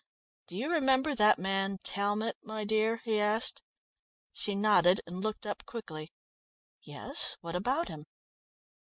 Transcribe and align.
"Do 0.47 0.57
you 0.57 0.71
remember 0.71 1.13
that 1.13 1.37
man 1.37 1.77
Talmot, 1.83 2.35
my 2.41 2.63
dear?" 2.65 2.97
he 3.05 3.19
asked. 3.19 3.61
She 4.33 4.55
nodded, 4.55 4.99
and 5.05 5.21
looked 5.21 5.45
up 5.45 5.63
quickly. 5.67 6.11
"Yes, 6.81 7.37
what 7.41 7.55
about 7.55 7.87
him?" 7.87 8.07